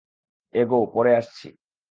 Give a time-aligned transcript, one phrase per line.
[0.53, 1.47] এগোও, পরে আসছি।